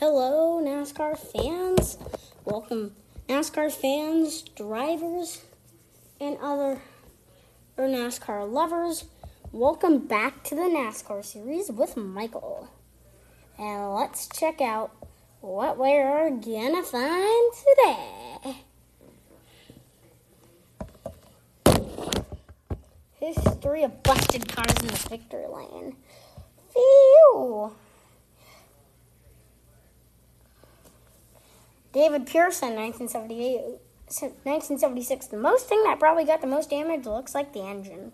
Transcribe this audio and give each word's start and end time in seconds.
Hello, 0.00 0.62
NASCAR 0.62 1.18
fans. 1.18 1.98
Welcome, 2.44 2.94
NASCAR 3.28 3.72
fans, 3.72 4.42
drivers, 4.42 5.42
and 6.20 6.38
other 6.40 6.80
or 7.76 7.88
NASCAR 7.88 8.48
lovers. 8.48 9.06
Welcome 9.50 10.06
back 10.06 10.44
to 10.44 10.54
the 10.54 10.60
NASCAR 10.60 11.24
series 11.24 11.72
with 11.72 11.96
Michael. 11.96 12.68
And 13.58 13.92
let's 13.92 14.28
check 14.28 14.60
out 14.60 14.92
what 15.40 15.76
we're 15.76 16.30
gonna 16.30 16.84
find 16.84 17.52
today. 17.74 18.56
History 23.18 23.82
of 23.82 24.00
busted 24.04 24.46
cars 24.46 24.78
in 24.80 24.86
the 24.86 25.08
victory 25.10 25.48
lane. 25.48 25.96
Phew. 26.72 27.72
David 31.98 32.26
Pearson, 32.28 32.76
1978, 32.76 33.80
1976. 34.44 35.26
The 35.26 35.36
most 35.36 35.66
thing 35.68 35.82
that 35.82 35.98
probably 35.98 36.24
got 36.24 36.40
the 36.40 36.46
most 36.46 36.70
damage 36.70 37.06
looks 37.06 37.34
like 37.34 37.52
the 37.52 37.62
engine. 37.62 38.12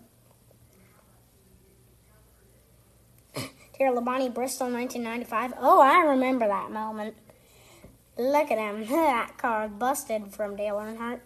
Terry 3.35 3.95
Labonte, 3.95 4.33
Bristol, 4.33 4.71
1995. 4.71 5.53
Oh, 5.59 5.81
I 5.81 5.99
remember 5.99 6.47
that 6.47 6.71
moment. 6.71 7.15
Look 8.17 8.49
at 8.49 8.57
him. 8.57 8.87
that 8.89 9.37
car 9.37 9.67
busted 9.67 10.33
from 10.33 10.55
Dale 10.55 10.77
Earnhardt. 10.77 11.19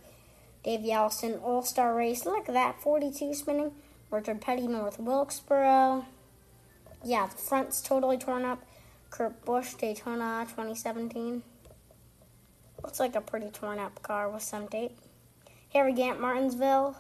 Davey 0.62 0.91
Allison, 0.91 1.36
All 1.36 1.64
Star 1.64 1.95
Race. 1.95 2.26
Look 2.26 2.50
at 2.50 2.53
that 2.55 2.81
42 2.81 3.36
spinning. 3.36 3.72
Richard 4.12 4.41
Petty, 4.41 4.67
North 4.67 5.00
Wilkesboro. 5.00 6.03
Yeah, 7.05 7.28
the 7.28 7.38
front's 7.38 7.80
totally 7.80 8.17
torn 8.17 8.44
up. 8.44 8.62
Kurt 9.12 9.45
Busch, 9.45 9.76
Daytona, 9.76 10.45
2017. 10.50 11.44
Looks 12.89 12.99
like 12.99 13.16
a 13.16 13.21
pretty 13.21 13.52
torn 13.52 13.77
up 13.77 14.02
car 14.02 14.27
with 14.27 14.41
some 14.41 14.67
tape. 14.67 14.97
Harry 15.73 15.94
Gant, 15.94 16.19
Martinsville. 16.19 16.97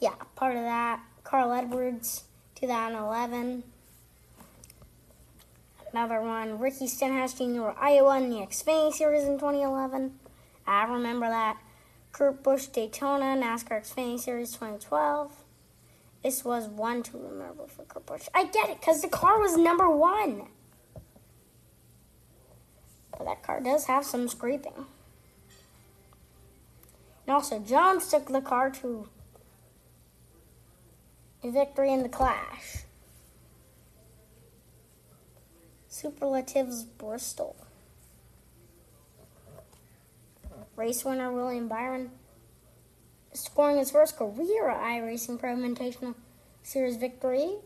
Yeah, 0.00 0.12
part 0.36 0.54
of 0.54 0.64
that. 0.64 1.00
Carl 1.24 1.50
Edwards, 1.50 2.24
2011. 2.56 3.62
Another 5.90 6.20
one, 6.20 6.58
Ricky 6.58 6.86
Stenhouse 6.86 7.32
Jr. 7.32 7.70
Iowa 7.80 8.18
in 8.18 8.28
the 8.28 8.36
Xfinity 8.40 8.92
Series 8.92 9.22
in 9.22 9.38
2011. 9.38 10.12
I 10.66 10.84
remember 10.84 11.26
that. 11.26 11.56
Kurt 12.12 12.42
Busch 12.42 12.66
Daytona 12.66 13.34
NASCAR 13.42 13.80
Xfinity 13.80 14.20
Series 14.20 14.52
2012. 14.52 15.32
This 16.22 16.44
was 16.44 16.68
one 16.68 17.02
to 17.04 17.16
remember 17.16 17.66
for 17.66 17.84
Kurt 17.84 18.04
Busch. 18.04 18.28
I 18.34 18.44
get 18.44 18.68
it, 18.68 18.80
because 18.80 19.00
the 19.00 19.08
car 19.08 19.40
was 19.40 19.56
number 19.56 19.88
one. 19.88 20.48
But 23.22 23.36
that 23.36 23.42
car 23.44 23.60
does 23.60 23.86
have 23.86 24.04
some 24.04 24.26
scraping. 24.26 24.86
And 27.24 27.34
also, 27.34 27.60
Jones 27.60 28.08
took 28.08 28.26
the 28.26 28.40
car 28.40 28.68
to 28.70 29.08
a 31.44 31.50
victory 31.50 31.92
in 31.92 32.02
the 32.02 32.08
Clash. 32.08 32.78
Superlatives 35.88 36.82
Bristol. 36.82 37.54
Race 40.74 41.04
winner 41.04 41.30
William 41.30 41.68
Byron 41.68 42.10
scoring 43.32 43.76
his 43.76 43.92
first 43.92 44.16
career 44.16 44.64
iRacing 44.64 45.38
Pro 45.38 45.54
Invitational 45.54 46.16
Series 46.64 46.96
victory. 46.96 47.58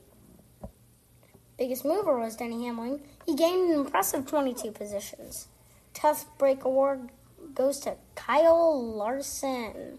Biggest 1.59 1.85
mover 1.85 2.19
was 2.19 2.37
Denny 2.37 2.65
Hamlin. 2.67 3.01
He 3.25 3.35
gained 3.35 3.71
an 3.71 3.79
impressive 3.81 4.27
22 4.27 4.73
positions. 4.73 5.49
Tough 5.95 6.27
Break 6.37 6.65
Award 6.65 7.09
goes 7.55 7.79
to 7.81 7.97
Kyle 8.15 8.95
Larson. 8.95 9.98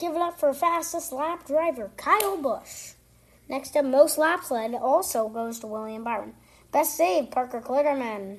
Give 0.00 0.14
it 0.14 0.20
up 0.20 0.40
for 0.40 0.52
fastest 0.52 1.12
lap 1.12 1.46
driver, 1.46 1.90
Kyle 1.96 2.36
Busch. 2.36 2.94
Next 3.48 3.76
up, 3.76 3.84
most 3.84 4.18
laps 4.18 4.50
led 4.50 4.74
also 4.74 5.28
goes 5.28 5.60
to 5.60 5.66
William 5.66 6.02
Byron. 6.02 6.34
Best 6.72 6.96
save, 6.96 7.30
Parker 7.30 7.60
Kligerman. 7.60 8.38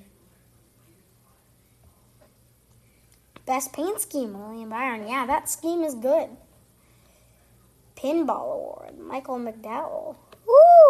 Best 3.45 3.73
paint 3.73 3.99
scheme, 4.01 4.37
William 4.39 4.69
Byron. 4.69 5.07
Yeah, 5.07 5.25
that 5.25 5.49
scheme 5.49 5.83
is 5.83 5.95
good. 5.95 6.29
Pinball 7.95 8.55
Award, 8.55 8.99
Michael 8.99 9.39
McDowell. 9.39 10.15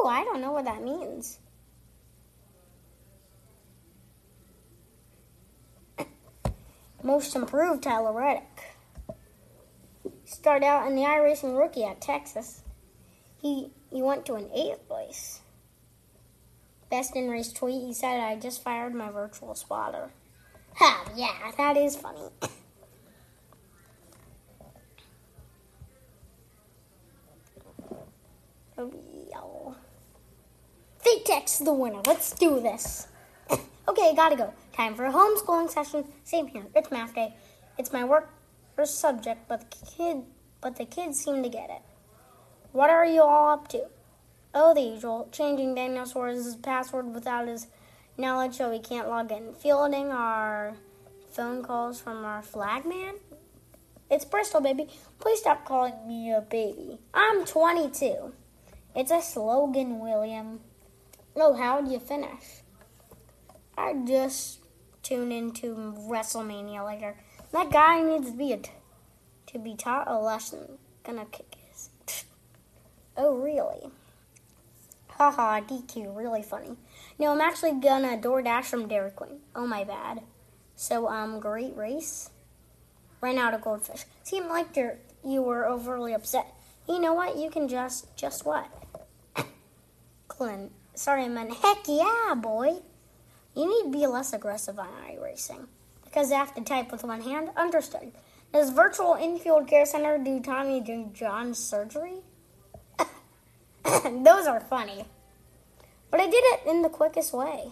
Ooh, 0.02 0.08
I 0.08 0.24
don't 0.24 0.42
know 0.42 0.52
what 0.52 0.66
that 0.66 0.82
means. 0.84 1.38
Most 7.04 7.36
improved, 7.36 7.84
Tyler 7.84 8.12
Reddick. 8.12 8.76
Started 10.26 10.66
out 10.66 10.88
in 10.88 10.96
the 10.96 11.04
iRacing 11.04 11.56
rookie 11.58 11.84
at 11.84 12.02
Texas. 12.02 12.64
He 13.42 13.72
he 13.92 14.02
went 14.02 14.26
to 14.26 14.36
an 14.36 14.50
eighth 14.56 14.88
place. 14.88 15.42
Best 16.90 17.16
in 17.16 17.30
race 17.30 17.54
tweet, 17.54 17.82
he 17.82 17.94
said, 17.94 18.20
I 18.20 18.36
just 18.38 18.64
fired 18.64 18.96
my 18.96 19.10
virtual 19.12 19.56
spotter. 19.56 20.12
Ha, 20.76 21.12
yeah, 21.16 21.52
that 21.58 21.78
is 21.78 21.96
funny. 21.96 22.30
oh, 28.78 28.94
yeah. 29.30 29.61
Fake 31.12 31.26
text 31.26 31.66
the 31.66 31.74
winner. 31.74 32.02
Let's 32.08 32.32
do 32.32 32.62
this. 32.62 33.08
okay, 33.88 34.16
gotta 34.16 34.38
go. 34.38 34.54
Time 34.72 34.96
for 34.96 35.04
a 35.04 35.12
homeschooling 35.12 35.70
session. 35.70 36.06
Same 36.24 36.48
here. 36.48 36.64
It's 36.74 36.90
math 36.90 37.14
day. 37.16 37.34
It's 37.78 37.92
my 37.92 38.06
work 38.06 38.30
first 38.78 39.00
subject, 39.00 39.50
but 39.50 39.70
the 39.70 39.86
kid 39.86 40.24
but 40.62 40.78
the 40.78 40.86
kids 40.86 41.20
seem 41.20 41.44
to 41.44 41.50
get 41.50 41.70
it. 41.70 41.82
What 42.72 42.90
are 42.90 43.06
you 43.06 43.24
all 43.24 43.52
up 43.52 43.68
to? 43.70 43.88
Oh, 44.54 44.74
the 44.74 44.82
usual. 44.82 45.28
Changing 45.34 45.76
Dinosaur's 45.76 46.56
password 46.56 47.14
without 47.14 47.46
his 47.46 47.68
knowledge 48.18 48.56
so 48.56 48.72
he 48.72 48.80
can't 48.80 49.10
log 49.10 49.34
in. 49.34 49.54
Fielding 49.54 50.12
our 50.12 50.76
phone 51.30 51.62
calls 51.62 52.00
from 52.00 52.24
our 52.24 52.42
flagman. 52.42 53.16
It's 54.10 54.24
Bristol, 54.24 54.62
baby. 54.62 54.88
Please 55.20 55.40
stop 55.40 55.66
calling 55.66 56.08
me 56.08 56.32
a 56.32 56.40
baby. 56.40 57.00
I'm 57.14 57.44
22. 57.44 58.32
It's 58.96 59.12
a 59.12 59.22
slogan, 59.22 60.00
William. 60.00 60.62
Oh, 61.36 61.54
how 61.54 61.82
did 61.82 61.92
you 61.92 62.00
finish? 62.00 62.62
I 63.78 63.94
just 64.06 64.60
tune 65.02 65.32
into 65.32 65.76
WrestleMania 65.76 66.86
later. 66.86 67.16
That 67.52 67.72
guy 67.72 68.02
needs 68.02 68.32
to 68.32 68.38
be 68.38 68.52
a 68.52 68.58
t- 68.58 68.72
to 69.48 69.60
be 69.60 69.76
taught 69.76 70.10
a 70.10 70.20
lesson. 70.20 70.78
Gonna 71.04 71.26
kick 71.26 71.56
his. 71.70 71.90
oh, 73.18 73.38
really? 73.38 73.90
Haha, 75.10 75.62
DQ, 75.62 76.16
really 76.16 76.44
funny. 76.44 76.76
No, 77.18 77.32
I'm 77.32 77.42
actually 77.42 77.80
gonna 77.80 78.18
DoorDash 78.18 78.66
from 78.66 78.88
Dairy 78.88 79.12
Queen. 79.12 79.40
Oh, 79.56 79.68
my 79.68 79.84
bad. 79.84 80.22
So, 80.76 81.08
um, 81.08 81.40
great 81.40 81.76
race. 81.78 82.30
Ran 83.22 83.38
out 83.38 83.54
of 83.54 83.62
goldfish. 83.62 84.06
Seemed 84.24 84.48
like 84.48 84.76
you 85.24 85.42
were 85.42 85.66
overly 85.68 86.14
upset. 86.14 86.54
You 86.90 87.00
know 87.00 87.14
what? 87.14 87.38
You 87.38 87.50
can 87.50 87.68
just, 87.68 88.16
just 88.18 88.46
what? 88.46 88.68
Clint. 90.28 90.72
Sorry, 91.02 91.24
I 91.24 91.30
meant 91.30 91.52
heck 91.52 91.88
yeah, 91.88 92.36
boy. 92.36 92.76
You 93.56 93.68
need 93.68 93.92
to 93.92 93.98
be 93.98 94.06
less 94.06 94.34
aggressive 94.34 94.78
on 94.78 94.88
iRacing. 95.10 95.66
Because 96.06 96.32
I 96.32 96.36
have 96.36 96.54
to 96.54 96.62
type 96.62 96.92
with 96.92 97.04
one 97.04 97.22
hand? 97.22 97.50
Understood. 97.58 98.12
Does 98.54 98.70
Virtual 98.70 99.16
Infield 99.16 99.68
Care 99.68 99.88
Center 99.88 100.20
do 100.20 100.40
Tommy 100.40 100.80
John 101.12 101.56
surgery? 101.56 102.18
Those 103.84 104.46
are 104.46 104.60
funny. 104.60 105.06
But 106.12 106.20
I 106.20 106.26
did 106.26 106.36
it 106.36 106.68
in 106.68 106.84
the 106.84 106.90
quickest 106.90 107.34
way. 107.34 107.72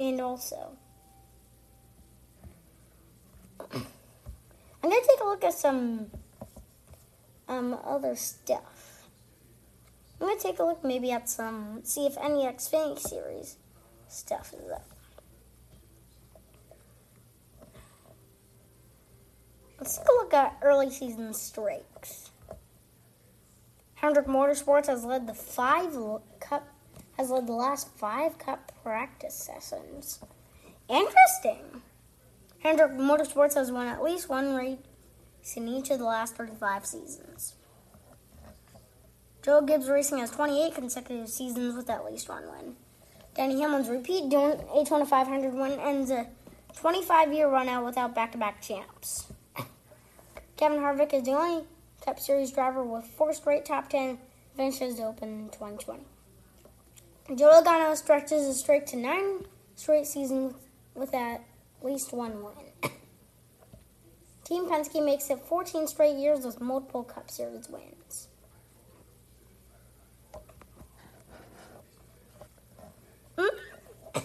And 0.00 0.20
also, 0.20 0.72
I'm 3.72 3.86
going 4.82 5.00
to 5.00 5.08
take 5.08 5.20
a 5.20 5.24
look 5.24 5.44
at 5.44 5.54
some 5.54 6.10
um, 7.48 7.78
other 7.84 8.16
stuff. 8.16 9.08
I'm 10.20 10.36
to 10.36 10.42
take 10.42 10.58
a 10.58 10.64
look 10.64 10.84
maybe 10.84 11.10
at 11.10 11.28
some, 11.28 11.80
see 11.82 12.06
if 12.06 12.16
any 12.18 12.44
Xfinity 12.44 12.98
series 12.98 13.56
stuff 14.08 14.52
is 14.52 14.70
up. 14.70 14.86
Let's 19.78 19.98
take 19.98 20.06
a 20.06 20.12
look 20.12 20.32
at 20.32 20.58
early 20.62 20.90
season 20.90 21.34
streaks. 21.34 22.30
Hendrick 23.94 24.26
Motorsports 24.26 24.86
has 24.86 25.04
led 25.04 25.26
the 25.26 25.34
five 25.34 25.96
cup 26.38 26.68
has 27.18 27.30
led 27.30 27.46
the 27.46 27.52
last 27.52 27.88
five 27.96 28.38
cup 28.38 28.72
practice 28.82 29.34
sessions. 29.34 30.20
Interesting. 30.88 31.82
Hendrick 32.60 32.92
Motorsports 32.92 33.54
has 33.54 33.72
won 33.72 33.88
at 33.88 34.02
least 34.02 34.28
one 34.28 34.54
race 34.54 34.78
in 35.56 35.68
each 35.68 35.90
of 35.90 35.98
the 35.98 36.04
last 36.04 36.36
35 36.36 36.86
seasons. 36.86 37.54
Joe 39.42 39.60
Gibbs 39.60 39.88
Racing 39.88 40.18
has 40.18 40.30
28 40.30 40.74
consecutive 40.74 41.28
seasons 41.28 41.74
with 41.74 41.90
at 41.90 42.04
least 42.04 42.28
one 42.28 42.44
win. 42.44 42.76
Denny 43.34 43.60
Hamlin's 43.60 43.88
repeat 43.88 44.28
doing 44.28 44.52
a 44.52 44.84
2500 44.84 45.54
win 45.54 45.80
ends 45.80 46.10
a 46.10 46.28
25 46.76 47.32
year 47.32 47.48
run 47.48 47.68
out 47.68 47.84
without 47.84 48.14
back 48.14 48.32
to 48.32 48.38
back 48.38 48.62
champs. 48.62 49.32
Kevin 50.56 50.78
Harvick 50.78 51.12
is 51.12 51.24
the 51.24 51.32
only 51.32 51.64
Cup 52.04 52.20
Series 52.20 52.52
driver 52.52 52.84
with 52.84 53.04
four 53.04 53.32
straight 53.32 53.64
top 53.64 53.88
10 53.88 54.18
finishes 54.56 55.00
open 55.00 55.28
in 55.28 55.48
2020. 55.48 56.04
Joe 57.36 57.62
Logano 57.62 57.96
stretches 57.96 58.46
a 58.46 58.54
streak 58.54 58.86
to 58.86 58.96
nine 58.96 59.46
straight 59.76 60.06
seasons 60.06 60.54
with 60.94 61.14
at 61.14 61.42
least 61.82 62.12
one 62.12 62.44
win. 62.44 62.92
Team 64.44 64.68
Penske 64.68 65.04
makes 65.04 65.30
it 65.30 65.38
14 65.38 65.86
straight 65.86 66.16
years 66.16 66.44
with 66.44 66.60
multiple 66.60 67.04
Cup 67.04 67.30
Series 67.30 67.68
wins. 67.68 68.28
Hmm? 73.38 74.18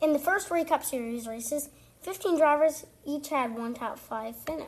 In 0.00 0.12
the 0.12 0.18
first 0.18 0.48
three 0.48 0.64
Cup 0.64 0.84
Series 0.84 1.26
races, 1.26 1.68
15 2.00 2.38
drivers 2.38 2.86
each 3.04 3.28
had 3.28 3.54
one 3.54 3.74
top 3.74 3.98
five 3.98 4.36
finish. 4.36 4.66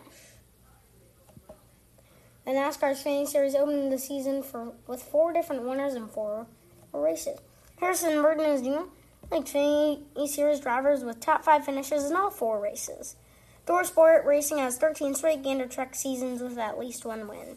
The 2.44 2.52
NASCAR 2.52 2.92
Xfinity 2.92 3.28
Series 3.28 3.54
opened 3.54 3.92
the 3.92 3.98
season 3.98 4.42
for 4.42 4.72
with 4.86 5.02
four 5.02 5.32
different 5.32 5.62
winners 5.62 5.94
in 5.94 6.08
four 6.08 6.46
races. 6.92 7.38
Harrison 7.78 8.20
Burton 8.22 8.46
is 8.46 8.62
the 8.62 8.70
only 8.70 8.90
Xfinity 9.30 10.28
Series 10.28 10.60
drivers 10.60 11.04
with 11.04 11.20
top 11.20 11.44
five 11.44 11.64
finishes 11.64 12.10
in 12.10 12.16
all 12.16 12.30
four 12.30 12.60
races. 12.60 13.16
Sport 13.66 14.24
Racing 14.24 14.58
has 14.58 14.76
13 14.76 15.14
straight 15.14 15.42
Gander 15.42 15.66
Truck 15.66 15.94
seasons 15.94 16.42
with 16.42 16.58
at 16.58 16.78
least 16.78 17.04
one 17.04 17.28
win. 17.28 17.56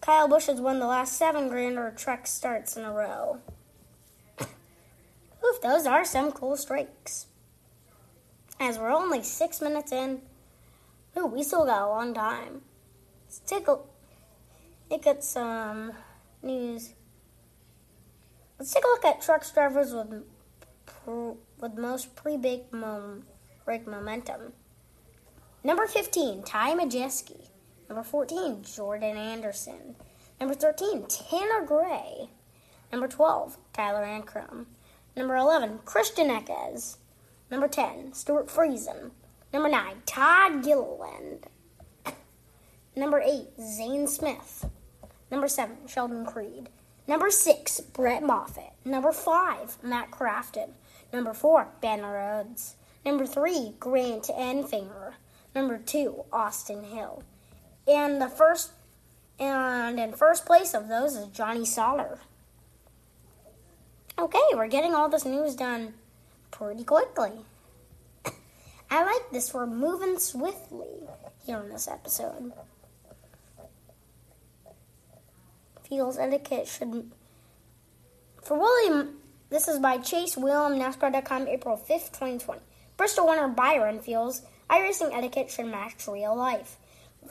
Kyle 0.00 0.26
Busch 0.26 0.46
has 0.46 0.60
won 0.60 0.80
the 0.80 0.86
last 0.86 1.16
seven 1.16 1.48
Gander 1.48 1.92
Truck 1.96 2.26
starts 2.26 2.76
in 2.76 2.84
a 2.84 2.92
row. 2.92 3.38
Oof, 4.40 5.60
those 5.62 5.86
are 5.86 6.04
some 6.04 6.32
cool 6.32 6.56
streaks. 6.56 7.26
As 8.58 8.78
we're 8.78 8.90
only 8.90 9.22
six 9.22 9.60
minutes 9.60 9.92
in, 9.92 10.22
ooh, 11.16 11.26
we 11.26 11.42
still 11.42 11.64
got 11.64 11.82
a 11.82 11.88
long 11.88 12.14
time. 12.14 12.62
Let's 13.26 13.38
take 13.40 13.68
a 13.68 13.78
look 14.90 15.06
at 15.06 15.22
some 15.22 15.92
news. 16.42 16.94
Let's 18.58 18.72
take 18.72 18.84
a 18.84 18.88
look 18.88 19.04
at 19.04 19.22
truck 19.22 19.44
drivers 19.52 19.92
with 19.92 20.24
with 21.06 21.74
most 21.78 22.14
pre-big 22.14 22.72
mom, 22.72 23.24
break 23.64 23.86
momentum. 23.86 24.52
Number 25.64 25.86
15, 25.86 26.42
Ty 26.42 26.74
Majeski. 26.74 27.48
Number 27.88 28.02
14, 28.02 28.64
Jordan 28.64 29.16
Anderson. 29.16 29.94
Number 30.40 30.54
13, 30.54 31.06
Tanner 31.06 31.64
Gray. 31.64 32.30
Number 32.90 33.06
12, 33.06 33.58
Tyler 33.72 34.04
Ankrum. 34.04 34.66
Number 35.16 35.36
11, 35.36 35.80
Christian 35.84 36.28
Eckes. 36.28 36.96
Number 37.48 37.68
10, 37.68 38.12
Stewart 38.12 38.48
Friesen. 38.48 39.12
Number 39.52 39.68
9, 39.68 40.02
Todd 40.04 40.64
Gilliland. 40.64 41.46
Number 42.96 43.20
8, 43.20 43.50
Zane 43.60 44.08
Smith. 44.08 44.68
Number 45.30 45.46
7, 45.46 45.76
Sheldon 45.86 46.26
Creed. 46.26 46.70
Number 47.06 47.30
6, 47.30 47.80
Brett 47.92 48.22
Moffitt. 48.22 48.72
Number 48.84 49.12
5, 49.12 49.78
Matt 49.82 50.10
Crafton. 50.10 50.70
Number 51.12 51.34
4, 51.34 51.68
Ben 51.80 52.02
Rhodes. 52.02 52.74
Number 53.04 53.26
3, 53.26 53.74
Grant 53.78 54.24
Enfinger. 54.24 55.14
Number 55.54 55.78
2, 55.78 56.24
Austin 56.32 56.84
Hill. 56.84 57.22
And 57.86 58.20
the 58.20 58.28
first 58.28 58.72
and 59.38 59.98
in 59.98 60.12
first 60.12 60.46
place 60.46 60.74
of 60.74 60.88
those 60.88 61.16
is 61.16 61.26
Johnny 61.28 61.64
Sauter. 61.64 62.18
Okay, 64.18 64.38
we're 64.54 64.68
getting 64.68 64.94
all 64.94 65.08
this 65.08 65.24
news 65.24 65.56
done 65.56 65.94
pretty 66.50 66.84
quickly. 66.84 67.32
I 68.90 69.04
like 69.04 69.30
this. 69.32 69.52
We're 69.52 69.66
moving 69.66 70.18
swiftly 70.18 71.08
here 71.44 71.58
in 71.58 71.70
this 71.70 71.88
episode. 71.88 72.52
Feels 75.88 76.18
etiquette 76.18 76.68
should. 76.68 77.10
For 78.42 78.58
William, 78.58 79.16
this 79.50 79.68
is 79.68 79.78
by 79.78 79.98
Chase 79.98 80.36
Wilhelm, 80.36 80.78
NASCAR.com, 80.78 81.48
April 81.48 81.76
5th, 81.76 82.12
2020. 82.12 82.60
Bristol 83.02 83.26
winner 83.26 83.48
Byron 83.48 83.98
feels 83.98 84.42
iRacing 84.70 85.12
etiquette 85.12 85.50
should 85.50 85.66
match 85.66 86.06
real 86.06 86.36
life. 86.36 86.76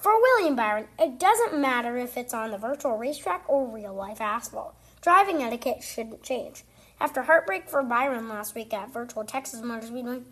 For 0.01 0.11
William 0.11 0.53
Byron, 0.53 0.89
it 0.99 1.17
doesn't 1.17 1.61
matter 1.61 1.95
if 1.95 2.17
it's 2.17 2.33
on 2.33 2.51
the 2.51 2.57
virtual 2.57 2.97
racetrack 2.97 3.45
or 3.47 3.73
real 3.73 3.93
life 3.93 4.19
asphalt. 4.19 4.75
Driving 4.99 5.41
etiquette 5.41 5.81
shouldn't 5.81 6.23
change. 6.23 6.65
After 6.99 7.21
heartbreak 7.21 7.69
for 7.69 7.83
Byron 7.83 8.27
last 8.27 8.53
week 8.53 8.73
at 8.73 8.91
Virtual 8.91 9.23
Texas 9.23 9.61
Motor 9.61 9.87
Speedway, 9.87 10.23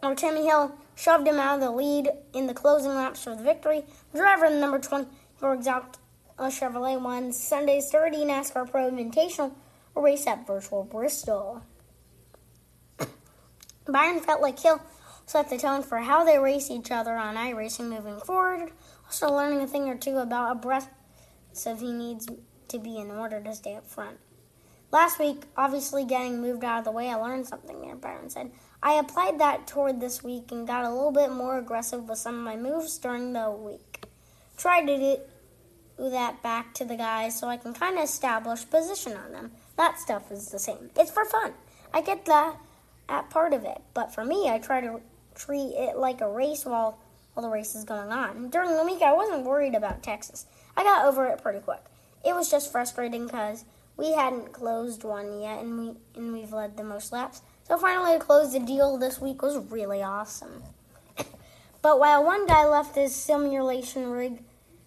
where 0.00 0.16
Timmy 0.16 0.46
Hill 0.46 0.74
shoved 0.96 1.28
him 1.28 1.38
out 1.38 1.54
of 1.54 1.60
the 1.60 1.70
lead 1.70 2.10
in 2.34 2.48
the 2.48 2.54
closing 2.54 2.96
laps 2.96 3.22
for 3.22 3.36
the 3.36 3.44
victory, 3.44 3.84
driver 4.12 4.50
number 4.50 4.80
20 4.80 5.06
for 5.36 5.52
a 5.52 5.58
Chevrolet 6.40 7.00
won 7.00 7.32
Sunday's 7.32 7.88
30 7.88 8.24
NASCAR 8.24 8.68
Pro 8.68 8.90
Invitational 8.90 9.52
race 9.94 10.26
at 10.26 10.44
Virtual 10.44 10.82
Bristol. 10.82 11.62
Byron 13.88 14.20
felt 14.20 14.42
like 14.42 14.58
Hill 14.58 14.80
set 15.26 15.48
the 15.50 15.58
tone 15.58 15.82
for 15.82 15.98
how 15.98 16.24
they 16.24 16.38
race 16.38 16.70
each 16.70 16.90
other 16.90 17.16
on 17.16 17.36
iRacing 17.36 17.88
moving 17.88 18.20
forward, 18.20 18.72
also 19.06 19.32
learning 19.32 19.60
a 19.60 19.66
thing 19.66 19.88
or 19.88 19.96
two 19.96 20.18
about 20.18 20.56
aggressive 20.56 21.80
he 21.80 21.92
needs 21.92 22.28
to 22.68 22.78
be 22.78 22.98
in 22.98 23.10
order 23.10 23.40
to 23.42 23.54
stay 23.54 23.74
up 23.74 23.86
front. 23.86 24.18
Last 24.90 25.18
week, 25.18 25.42
obviously 25.56 26.04
getting 26.04 26.40
moved 26.40 26.64
out 26.64 26.78
of 26.78 26.84
the 26.84 26.92
way, 26.92 27.10
I 27.10 27.14
learned 27.16 27.46
something 27.46 27.80
there, 27.80 27.94
Byron 27.94 28.30
said. 28.30 28.52
I 28.82 28.94
applied 28.94 29.38
that 29.38 29.66
toward 29.66 30.00
this 30.00 30.22
week 30.22 30.50
and 30.50 30.66
got 30.66 30.84
a 30.84 30.90
little 30.90 31.12
bit 31.12 31.30
more 31.30 31.58
aggressive 31.58 32.08
with 32.08 32.18
some 32.18 32.36
of 32.36 32.44
my 32.44 32.56
moves 32.56 32.96
during 32.98 33.32
the 33.32 33.50
week. 33.50 34.06
Tried 34.56 34.86
to 34.86 34.96
do 35.98 36.10
that 36.10 36.42
back 36.42 36.72
to 36.74 36.84
the 36.84 36.96
guys 36.96 37.38
so 37.38 37.48
I 37.48 37.58
can 37.58 37.74
kind 37.74 37.98
of 37.98 38.04
establish 38.04 38.68
position 38.68 39.14
on 39.16 39.32
them. 39.32 39.52
That 39.76 39.98
stuff 39.98 40.32
is 40.32 40.48
the 40.48 40.58
same. 40.58 40.90
It's 40.96 41.10
for 41.10 41.24
fun. 41.24 41.52
I 41.92 42.00
get 42.00 42.24
that 42.26 42.56
at 43.08 43.30
part 43.30 43.52
of 43.54 43.64
it, 43.64 43.80
but 43.94 44.14
for 44.14 44.24
me, 44.24 44.48
I 44.48 44.58
try 44.58 44.80
to 44.80 45.00
treat 45.34 45.72
it 45.74 45.96
like 45.96 46.20
a 46.20 46.28
race 46.28 46.64
while 46.64 46.98
while 47.34 47.46
the 47.46 47.52
race 47.52 47.76
is 47.76 47.84
going 47.84 48.10
on. 48.10 48.50
During 48.50 48.74
the 48.74 48.84
week, 48.84 49.00
I 49.00 49.12
wasn't 49.12 49.44
worried 49.44 49.76
about 49.76 50.02
Texas. 50.02 50.46
I 50.76 50.82
got 50.82 51.06
over 51.06 51.26
it 51.26 51.40
pretty 51.40 51.60
quick. 51.60 51.82
It 52.24 52.34
was 52.34 52.50
just 52.50 52.72
frustrating 52.72 53.26
because 53.26 53.64
we 53.96 54.12
hadn't 54.12 54.52
closed 54.52 55.04
one 55.04 55.40
yet, 55.40 55.60
and 55.60 55.78
we 55.78 55.94
and 56.16 56.32
we've 56.32 56.52
led 56.52 56.76
the 56.76 56.82
most 56.82 57.12
laps. 57.12 57.42
So 57.64 57.78
finally, 57.78 58.18
to 58.18 58.24
close 58.24 58.52
the 58.52 58.60
deal 58.60 58.96
this 58.96 59.20
week 59.20 59.42
was 59.42 59.58
really 59.70 60.02
awesome. 60.02 60.62
but 61.82 62.00
while 62.00 62.24
one 62.24 62.46
guy 62.46 62.66
left 62.66 62.96
his 62.96 63.14
simulation 63.14 64.10
rig 64.10 64.42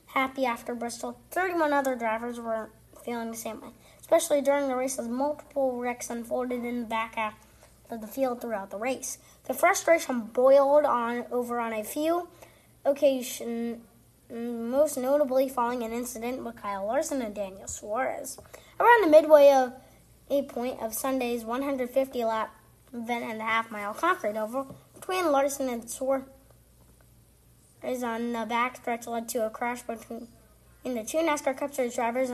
happy 0.08 0.46
after 0.46 0.76
Bristol, 0.76 1.18
31 1.32 1.72
other 1.72 1.96
drivers 1.96 2.40
were 2.40 2.70
feeling 3.06 3.32
the 3.32 3.38
same 3.38 3.62
way. 3.62 3.70
Especially 4.00 4.42
during 4.42 4.68
the 4.68 4.76
race, 4.76 5.00
as 5.00 5.08
multiple 5.08 5.78
wrecks 5.78 6.10
unfolded 6.10 6.66
in 6.66 6.82
the 6.82 6.88
back 6.88 7.16
half 7.16 7.36
of 7.92 8.02
the 8.02 8.08
field 8.08 8.42
throughout 8.42 8.70
the 8.70 8.78
race. 8.78 9.18
The 9.46 9.54
frustration 9.54 10.22
boiled 10.22 10.86
on 10.86 11.26
over 11.32 11.60
on 11.60 11.74
a 11.74 11.84
few 11.84 12.30
occasions, 12.86 13.82
most 14.30 14.98
notably 14.98 15.50
following 15.50 15.84
an 15.84 15.92
incident 15.92 16.44
with 16.44 16.56
Kyle 16.56 16.86
Larson 16.86 17.22
and 17.22 17.36
Daniel 17.36 17.68
Suarez. 17.68 18.38
Around 18.80 19.04
the 19.04 19.10
midway 19.10 19.52
of 19.52 19.74
a 20.30 20.44
point 20.44 20.82
of 20.82 20.94
Sunday's 20.94 21.44
150 21.44 22.24
lap 22.24 22.56
event 22.94 23.26
and 23.26 23.42
a 23.42 23.44
half 23.44 23.70
mile 23.72 23.94
concrete 23.94 24.38
oval 24.38 24.76
between 24.96 25.32
Larson 25.32 25.70
and 25.70 25.90
Suarez 25.90 26.26
on 27.84 28.34
the 28.34 28.46
backstretch 28.48 29.08
led 29.08 29.28
to 29.30 29.46
a 29.46 29.50
crash 29.50 29.82
between 29.82 30.28
in 30.84 30.96
the 30.96 31.04
two 31.04 31.18
NASCAR 31.18 31.58
Cup 31.58 31.74
Series 31.74 31.96
drivers 31.96 32.32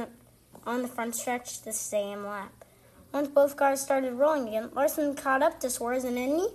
on 0.66 0.82
the 0.82 0.88
front 0.88 1.16
stretch 1.16 1.62
the 1.64 1.74
same 1.74 2.24
lap. 2.26 2.66
Once 3.14 3.28
both 3.30 3.56
cars 3.56 3.82
started 3.82 4.14
rolling 4.14 4.48
again, 4.48 4.70
Larson 4.74 5.16
caught 5.16 5.42
up 5.42 5.60
to 5.60 5.70
Suarez 5.70 6.04
and 6.04 6.18
an, 6.18 6.50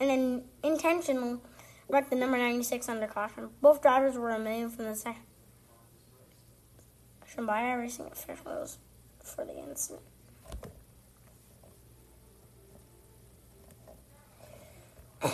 an 0.00 0.42
intentional 0.62 1.40
wrecked 1.88 2.10
the 2.10 2.16
number 2.16 2.36
96 2.36 2.88
under 2.88 3.06
caution. 3.06 3.50
Both 3.60 3.82
drivers 3.82 4.16
were 4.16 4.28
removed 4.28 4.76
from 4.76 4.86
the 4.86 4.94
section 4.94 5.22
by 7.46 7.72
racing 7.72 8.06
officials 8.06 8.78
for 9.22 9.44
the 9.44 9.56
incident. 9.58 10.02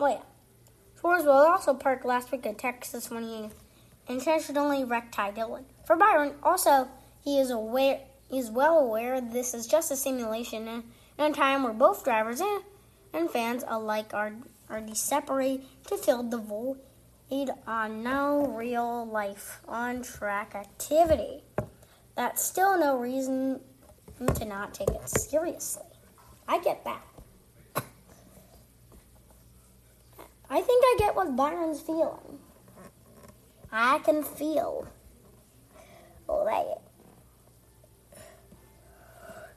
Oh 0.00 0.08
yeah. 0.08 0.31
Was 1.02 1.26
also 1.26 1.74
parked 1.74 2.04
last 2.04 2.30
week 2.30 2.46
at 2.46 2.58
Texas 2.58 3.10
when 3.10 3.24
he 3.24 3.48
intentionally 4.08 4.84
wrecked 4.84 5.12
Ty 5.12 5.32
Dillon. 5.32 5.64
For 5.84 5.96
Byron, 5.96 6.34
also 6.42 6.88
he 7.24 7.38
is 7.38 7.50
aware 7.50 8.00
is 8.32 8.50
well 8.50 8.78
aware 8.78 9.20
this 9.20 9.52
is 9.52 9.66
just 9.66 9.90
a 9.90 9.96
simulation 9.96 10.66
in 10.68 10.82
a 11.18 11.32
time 11.32 11.62
where 11.62 11.72
both 11.72 12.02
drivers 12.02 12.40
eh, 12.40 12.58
and 13.12 13.30
fans 13.30 13.62
alike 13.68 14.14
are, 14.14 14.32
are 14.70 14.82
separated 14.94 15.66
to 15.86 15.96
fill 15.96 16.22
the 16.22 16.38
void 16.38 16.78
on 17.66 18.02
no 18.02 18.46
real 18.46 19.06
life 19.06 19.60
on 19.68 20.02
track 20.02 20.54
activity. 20.54 21.42
That's 22.14 22.42
still 22.42 22.78
no 22.78 22.98
reason 22.98 23.60
to 24.34 24.44
not 24.44 24.74
take 24.74 24.90
it 24.90 25.08
seriously. 25.08 25.84
I 26.46 26.60
get 26.60 26.84
that. 26.84 27.02
I 30.52 30.60
think 30.60 30.84
I 30.84 30.96
get 30.98 31.16
what 31.16 31.34
Byron's 31.34 31.80
feeling. 31.80 32.38
I 33.72 34.00
can 34.00 34.22
feel 34.22 34.86
that. 36.28 36.82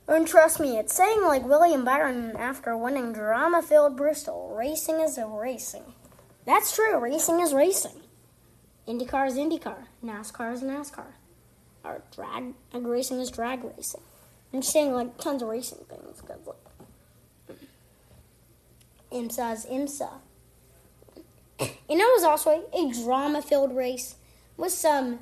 And 0.07 0.25
trust 0.25 0.61
me, 0.61 0.77
it's 0.77 0.95
saying 0.95 1.21
like 1.23 1.43
William 1.43 1.83
Byron 1.83 2.37
after 2.37 2.77
winning 2.77 3.11
drama 3.11 3.61
filled 3.61 3.97
Bristol 3.97 4.55
racing 4.57 5.01
is 5.01 5.19
racing. 5.21 5.83
That's 6.45 6.73
true, 6.73 6.97
racing 6.97 7.41
is 7.41 7.53
racing. 7.53 7.99
IndyCar 8.87 9.27
is 9.27 9.33
IndyCar. 9.33 9.87
NASCAR 10.01 10.53
is 10.53 10.61
NASCAR. 10.61 11.11
Or 11.83 12.03
drag 12.15 12.53
racing 12.73 13.19
is 13.19 13.29
drag 13.29 13.65
racing. 13.65 14.01
I'm 14.53 14.61
just 14.61 14.71
saying 14.71 14.93
like 14.93 15.17
tons 15.17 15.41
of 15.41 15.49
racing 15.49 15.79
things 15.89 16.21
because 16.21 16.39
like 16.47 17.57
IMSA 19.11 19.53
is 19.55 19.65
IMSA. 19.65 20.09
And 21.59 21.69
it 21.89 21.97
was 21.97 22.24
also 22.24 22.65
a, 22.74 23.03
drama 23.03 23.41
filled 23.41 23.75
race 23.75 24.15
with 24.57 24.71
some 24.71 25.19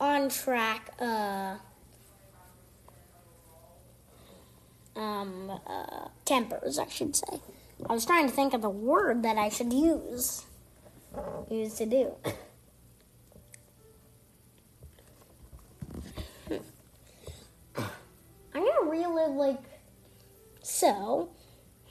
on 0.00 0.28
track 0.28 0.90
uh, 1.00 1.56
um, 4.96 5.50
uh, 5.66 6.08
tempers, 6.24 6.78
I 6.78 6.88
should 6.88 7.16
say. 7.16 7.40
I 7.88 7.92
was 7.92 8.06
trying 8.06 8.28
to 8.28 8.34
think 8.34 8.54
of 8.54 8.62
the 8.62 8.70
word 8.70 9.22
that 9.24 9.36
I 9.36 9.48
should 9.48 9.72
use 9.72 10.44
use 11.50 11.74
to 11.74 11.86
do. 11.86 12.12
I'm 18.54 18.64
gonna 18.64 18.90
relive 18.90 19.32
like 19.32 19.62
so. 20.62 21.28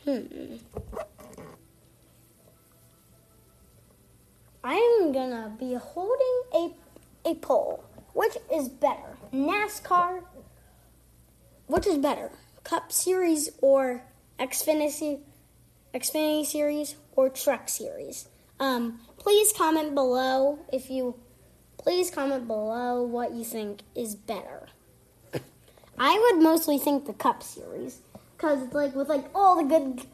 Hmm. 0.04 0.58
I'm 4.64 5.12
gonna 5.12 5.54
be 5.60 5.74
holding 5.74 6.44
a 6.54 6.72
a 7.26 7.36
poll. 7.36 7.84
Which 8.14 8.38
is 8.54 8.70
better, 8.70 9.18
NASCAR? 9.34 10.24
Which 11.68 11.88
is 11.88 11.98
better, 11.98 12.30
Cup 12.64 12.92
Series 12.92 13.50
or 13.62 14.04
Xfinity, 14.40 15.22
Xfinity 15.94 16.46
Series 16.46 16.96
or 17.16 17.30
Truck 17.30 17.70
Series? 17.70 18.28
Um, 18.60 19.00
please 19.18 19.52
comment 19.56 19.96
below 19.96 20.60
if 20.72 20.90
you. 20.90 21.16
Please 21.78 22.10
comment 22.10 22.48
below 22.48 23.04
what 23.04 23.34
you 23.34 23.44
think 23.44 23.82
is 23.94 24.16
better. 24.16 24.68
I 26.00 26.18
would 26.32 26.42
mostly 26.42 26.78
think 26.78 27.06
the 27.06 27.14
Cup 27.14 27.44
Series 27.44 28.00
because 28.38 28.64
it's 28.64 28.74
like 28.74 28.96
with 28.96 29.10
like 29.10 29.26
all 29.36 29.56
the 29.56 29.64
good, 29.64 30.06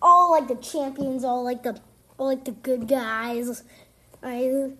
all 0.00 0.30
like 0.30 0.46
the 0.48 0.54
champions, 0.56 1.24
all 1.24 1.42
like 1.42 1.62
the 1.62 1.80
all 2.22 2.28
like 2.28 2.44
the 2.44 2.52
good 2.52 2.86
guys. 2.86 3.64
I 4.22 4.72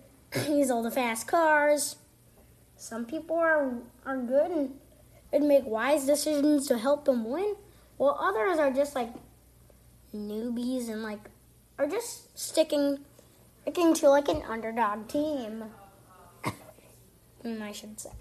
use 0.47 0.71
all 0.71 0.81
the 0.81 0.91
fast 0.91 1.27
cars. 1.27 1.97
Some 2.77 3.05
people 3.05 3.37
are 3.37 3.73
are 4.05 4.17
good 4.17 4.51
and, 4.51 4.69
and 5.33 5.47
make 5.47 5.65
wise 5.65 6.05
decisions 6.05 6.67
to 6.67 6.77
help 6.77 7.03
them 7.03 7.25
win, 7.25 7.55
while 7.97 8.17
others 8.19 8.59
are 8.59 8.71
just 8.71 8.95
like 8.95 9.09
newbies 10.15 10.89
and 10.89 11.03
like 11.03 11.19
are 11.77 11.87
just 11.87 12.37
sticking 12.37 12.99
sticking 13.63 13.93
to 13.95 14.09
like 14.09 14.29
an 14.29 14.41
underdog 14.47 15.07
team. 15.07 15.65
Mm, 17.43 17.61
I 17.61 17.73
should 17.73 17.99
say. 17.99 18.11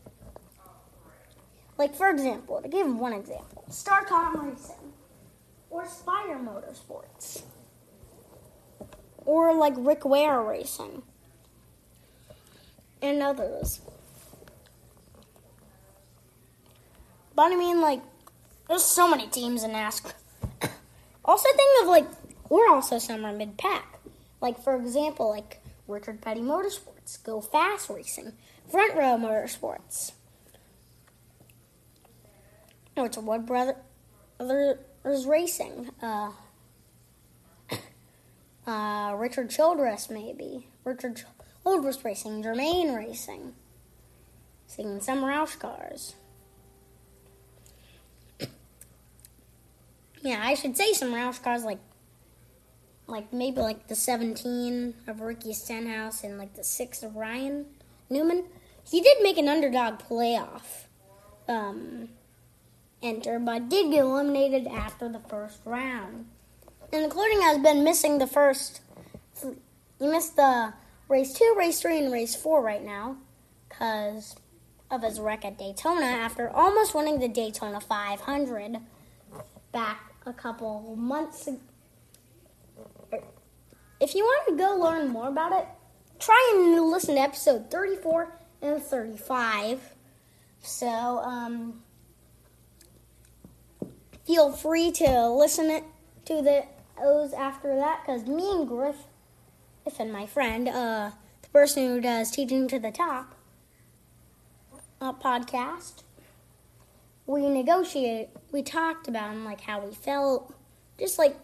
Like 1.78 1.94
for 1.94 2.10
example, 2.10 2.60
to 2.60 2.68
give 2.68 2.92
one 2.92 3.12
example, 3.12 3.64
StarCom 3.70 4.50
Racing 4.50 4.92
or 5.70 5.86
Spire 5.86 6.40
Motorsports 6.40 7.44
or 9.24 9.54
like 9.54 9.74
Rick 9.76 10.04
Ware 10.04 10.40
Racing 10.40 11.02
and 13.00 13.22
others. 13.22 13.80
But 17.34 17.52
I 17.52 17.56
mean, 17.56 17.80
like, 17.80 18.00
there's 18.68 18.84
so 18.84 19.08
many 19.08 19.26
teams 19.26 19.64
in 19.64 19.72
NASCAR. 19.72 20.12
also, 21.24 21.48
think 21.56 21.82
of 21.82 21.88
like, 21.88 22.06
we're 22.48 22.68
also 22.68 22.98
somewhere 22.98 23.32
mid 23.32 23.56
pack. 23.56 23.98
Like, 24.40 24.62
for 24.62 24.76
example, 24.76 25.30
like 25.30 25.62
Richard 25.88 26.20
Petty 26.20 26.40
Motorsports, 26.40 27.22
Go 27.22 27.40
Fas 27.40 27.88
Racing, 27.88 28.32
Front 28.70 28.94
Row 28.94 29.16
Motorsports. 29.16 30.12
No, 32.96 33.04
it's 33.04 33.16
a 33.16 33.20
Wood 33.20 33.46
Brother, 33.46 33.76
Brothers 34.38 35.26
Racing. 35.26 35.90
Uh, 36.02 36.32
uh, 38.66 39.14
Richard 39.16 39.50
Childress, 39.50 40.10
maybe. 40.10 40.66
Richard 40.84 41.22
Childress 41.64 42.04
Racing, 42.04 42.42
Germain 42.42 42.94
Racing. 42.94 43.54
Seeing 44.66 45.00
some 45.00 45.22
Roush 45.22 45.58
cars. 45.58 46.14
Yeah, 50.22 50.40
I 50.40 50.54
should 50.54 50.76
say 50.76 50.92
some 50.92 51.12
Roush 51.12 51.42
cars 51.42 51.64
like 51.64 51.80
like 53.08 53.32
maybe 53.32 53.60
like 53.60 53.88
the 53.88 53.96
17 53.96 54.94
of 55.08 55.20
Ricky 55.20 55.52
Stenhouse 55.52 56.22
and 56.22 56.38
like 56.38 56.54
the 56.54 56.62
6 56.62 57.02
of 57.02 57.16
Ryan 57.16 57.66
Newman. 58.08 58.44
He 58.88 59.00
did 59.00 59.18
make 59.22 59.36
an 59.36 59.48
underdog 59.48 59.98
playoff 59.98 60.86
um, 61.48 62.08
enter, 63.02 63.38
but 63.38 63.68
did 63.68 63.90
get 63.90 64.04
eliminated 64.04 64.66
after 64.66 65.08
the 65.08 65.18
first 65.18 65.58
round. 65.64 66.26
And 66.92 67.06
according 67.06 67.40
has 67.40 67.58
been 67.58 67.84
missing 67.84 68.18
the 68.18 68.26
first, 68.26 68.82
he 69.98 70.06
missed 70.06 70.36
the 70.36 70.74
race 71.08 71.32
2, 71.32 71.54
race 71.56 71.80
3, 71.80 72.04
and 72.04 72.12
race 72.12 72.36
4 72.36 72.62
right 72.62 72.84
now 72.84 73.16
because 73.68 74.36
of 74.90 75.02
his 75.02 75.18
wreck 75.18 75.44
at 75.46 75.56
Daytona 75.56 76.04
after 76.04 76.50
almost 76.50 76.94
winning 76.94 77.18
the 77.18 77.28
Daytona 77.28 77.80
500 77.80 78.76
back 79.72 80.12
a 80.26 80.34
couple 80.34 80.94
months 80.96 81.46
ago. 81.46 81.60
If 83.98 84.14
you 84.14 84.24
want 84.24 84.48
to 84.48 84.56
go 84.56 84.76
learn 84.76 85.08
more 85.08 85.28
about 85.28 85.52
it, 85.52 85.66
try 86.18 86.52
and 86.54 86.90
listen 86.90 87.14
to 87.14 87.20
episode 87.22 87.70
34 87.70 88.34
and 88.60 88.82
35. 88.82 89.80
So, 90.60 90.88
um, 90.88 91.82
feel 94.26 94.52
free 94.52 94.92
to 94.92 95.28
listen 95.30 95.70
it 95.70 95.84
to 96.26 96.42
the 96.42 96.64
those 97.02 97.32
after 97.32 97.74
that 97.76 98.00
because 98.04 98.26
me 98.26 98.50
and 98.50 98.68
Griff, 98.68 98.96
if 99.84 99.98
and 99.98 100.12
my 100.12 100.26
friend, 100.26 100.68
uh, 100.68 101.10
the 101.42 101.48
person 101.48 101.86
who 101.86 102.00
does 102.00 102.30
Teaching 102.30 102.68
to 102.68 102.78
the 102.78 102.90
Top 102.90 103.34
uh, 105.00 105.12
podcast, 105.12 106.02
we 107.26 107.48
negotiated, 107.48 108.28
we 108.52 108.62
talked 108.62 109.08
about 109.08 109.36
like 109.38 109.62
how 109.62 109.80
we 109.80 109.94
felt, 109.94 110.54
just 110.98 111.18
like 111.18 111.36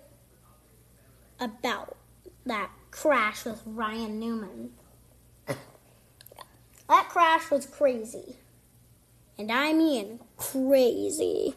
about 1.41 1.97
that 2.47 2.71
crash 2.91 3.45
with 3.45 3.63
Ryan 3.67 4.21
Newman. 4.21 4.71
that 5.47 7.09
crash 7.09 7.51
was 7.51 7.67
crazy. 7.67 8.37
And 9.37 9.53
I 9.53 9.73
mean 9.73 10.21
crazy. 10.37 11.55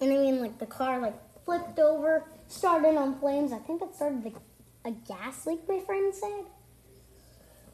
And 0.00 0.12
I 0.12 0.16
mean 0.16 0.40
like 0.40 0.58
the 0.58 0.66
car 0.66 1.00
like 1.00 1.14
flipped 1.44 1.78
over, 1.78 2.24
started 2.48 2.96
on 2.96 3.18
flames. 3.18 3.52
I 3.52 3.58
think 3.58 3.82
it 3.82 3.94
started 3.94 4.24
like 4.24 4.36
a 4.84 4.90
gas 4.90 5.46
leak, 5.46 5.60
my 5.68 5.80
friend 5.80 6.14
said. 6.14 6.44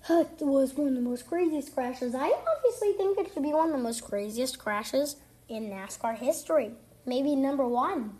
It 0.08 0.40
was 0.40 0.74
one 0.74 0.88
of 0.88 0.94
the 0.94 1.00
most 1.00 1.28
craziest 1.28 1.74
crashes. 1.74 2.14
I 2.14 2.32
obviously 2.56 2.92
think 2.94 3.18
it 3.18 3.32
should 3.32 3.42
be 3.42 3.52
one 3.52 3.68
of 3.68 3.76
the 3.76 3.82
most 3.82 4.02
craziest 4.02 4.58
crashes 4.58 5.16
in 5.48 5.70
NASCAR 5.70 6.16
history. 6.16 6.72
Maybe 7.06 7.36
number 7.36 7.66
one. 7.66 8.18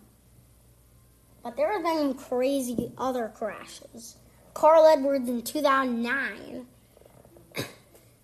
But 1.43 1.57
there 1.57 1.73
have 1.73 1.83
been 1.83 2.15
crazy 2.15 2.93
other 2.97 3.33
crashes. 3.35 4.17
Carl 4.55 4.87
Edwards 4.87 5.29
in 5.29 5.43
2009. 5.43 6.67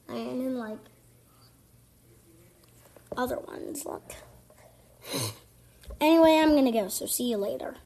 and 0.08 0.40
then, 0.40 0.56
like, 0.56 0.78
other 3.16 3.38
ones. 3.40 3.84
Look. 3.84 4.12
Anyway, 6.00 6.38
I'm 6.40 6.52
to 6.66 6.72
go, 6.72 6.88
so 6.88 7.06
see 7.06 7.30
you 7.30 7.36
later. 7.36 7.76